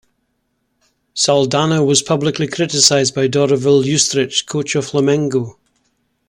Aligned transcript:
Saldanha 1.13 1.85
was 1.85 2.01
publicly 2.01 2.47
criticised 2.47 3.13
by 3.13 3.27
Dorival 3.27 3.83
Yustrich, 3.83 4.47
coach 4.47 4.73
of 4.73 4.87
Flamengo. 4.87 5.57